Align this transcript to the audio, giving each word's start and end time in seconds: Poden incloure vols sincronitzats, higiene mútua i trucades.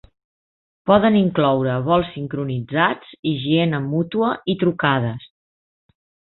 Poden 0.91 1.17
incloure 1.19 1.75
vols 1.89 2.09
sincronitzats, 2.15 3.13
higiene 3.35 3.85
mútua 3.95 4.33
i 4.55 4.59
trucades. 4.65 5.33